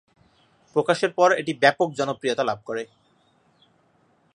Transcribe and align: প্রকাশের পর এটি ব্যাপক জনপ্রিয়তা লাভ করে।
প্রকাশের 0.75 1.11
পর 1.13 1.29
এটি 1.31 1.51
ব্যাপক 1.53 1.87
জনপ্রিয়তা 1.93 2.43
লাভ 2.43 2.59
করে। 2.65 2.83